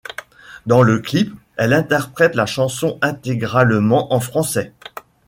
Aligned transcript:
Dans 0.65 0.81
le 0.81 0.97
clip, 0.97 1.31
elle 1.57 1.73
interprète 1.73 2.33
la 2.33 2.47
chanson 2.47 2.97
intégralement 3.03 4.11
en 4.11 4.19
français. 4.19 4.73